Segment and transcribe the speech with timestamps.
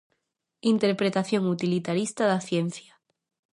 [0.73, 2.93] Interpretación utilitarista da ciencia.